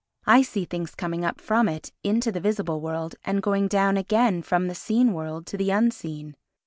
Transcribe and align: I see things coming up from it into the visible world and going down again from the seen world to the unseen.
I 0.25 0.41
see 0.41 0.65
things 0.65 0.95
coming 0.95 1.23
up 1.23 1.39
from 1.39 1.69
it 1.69 1.91
into 2.03 2.31
the 2.31 2.39
visible 2.39 2.81
world 2.81 3.13
and 3.23 3.39
going 3.39 3.67
down 3.67 3.97
again 3.97 4.41
from 4.41 4.65
the 4.67 4.73
seen 4.73 5.13
world 5.13 5.45
to 5.45 5.57
the 5.57 5.69
unseen. 5.69 6.35